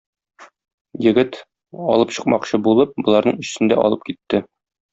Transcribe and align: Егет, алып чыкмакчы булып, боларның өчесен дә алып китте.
Егет, 1.07 1.37
алып 1.97 2.15
чыкмакчы 2.19 2.61
булып, 2.69 2.97
боларның 3.05 3.39
өчесен 3.45 3.73
дә 3.75 3.79
алып 3.87 4.09
китте. 4.11 4.45